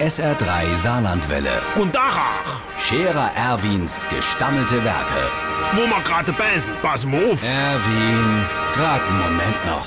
[0.00, 1.62] SR3 Saarlandwelle.
[1.76, 5.30] Und Dachach, Scherer Erwins gestammelte Werke.
[5.72, 7.42] wo wir gerade beißen, pass mal auf.
[7.42, 9.86] Erwin, grad einen Moment noch.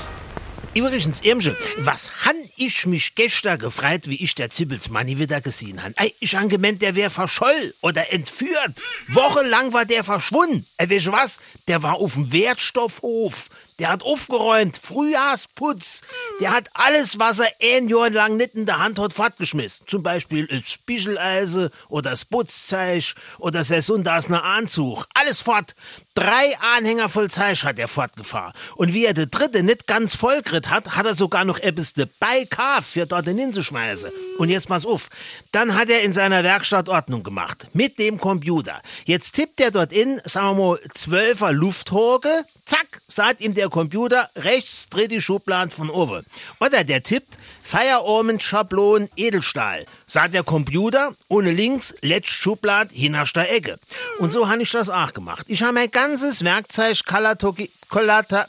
[0.74, 5.94] Übrigens, Irmsche, was han ich mich gestern gefreut, wie ich der Zippelsmanni wieder gesehen han.
[5.96, 8.82] Ey, ich han gemeint, der wär verscholl oder entführt.
[9.08, 10.66] Wochenlang war der verschwunden.
[10.76, 11.38] Ey, weißt du was?
[11.68, 13.48] Der war auf dem Wertstoffhof.
[13.80, 16.02] Der hat aufgeräumt, Frühjahrsputz.
[16.38, 19.86] Der hat alles, was er ein Jahr lang nicht in der Hand hat, fortgeschmissen.
[19.88, 25.06] Zum Beispiel das Spicheleise oder das Putzzeich oder sein Sonntagsner Anzug.
[25.14, 25.74] Alles fort.
[26.14, 28.52] Drei Anhänger voll Zeich hat er fortgefahren.
[28.76, 32.44] Und wie er der dritte nicht ganz vollgeritt hat, hat er sogar noch etwas dabei
[32.44, 34.10] gehabt, für dort hinzuschmeißen.
[34.40, 35.10] Und jetzt pass auf.
[35.52, 37.66] Dann hat er in seiner Werkstatt Ordnung gemacht.
[37.74, 38.80] Mit dem Computer.
[39.04, 42.46] Jetzt tippt er dort in, sagen wir mal, 12er Lufthoge.
[42.64, 46.24] Zack, sagt ihm der Computer, rechts dritte Schublade von oben.
[46.58, 49.84] Oder der tippt, Feierabend Schablon Edelstahl.
[50.06, 53.78] Sagt der Computer, ohne links, letzte Schublade, hinterster Ecke.
[54.20, 55.44] Und so habe ich das auch gemacht.
[55.48, 58.46] Ich habe mein ganzes Werkzeug Kalatoki, Kolata,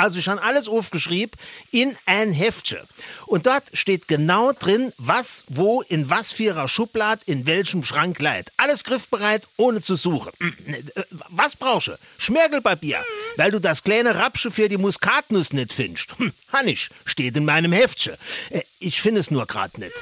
[0.00, 1.38] also ich habe alles aufgeschrieben
[1.70, 2.80] in ein Heftchen.
[3.26, 8.50] Und dort steht genau drin, was, wo, in was vierer Schublade, in welchem Schrank leiht.
[8.56, 10.32] Alles griffbereit, ohne zu suchen.
[10.66, 10.82] Äh,
[11.28, 11.98] Was brauchst du?
[12.18, 13.04] Schmirgelpapier.
[13.36, 16.18] Weil du das kleine Rapsche für die Muskatnuss nicht findest.
[16.18, 18.14] Hm, Hannisch, steht in meinem Heftchen.
[18.50, 19.94] Äh, Ich finde es nur grad nicht.